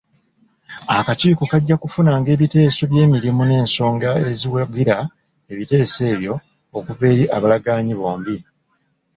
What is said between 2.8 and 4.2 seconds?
by'emirimu n'ensonga